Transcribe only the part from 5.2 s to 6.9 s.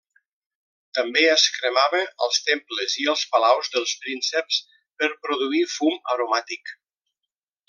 produir fum aromàtic.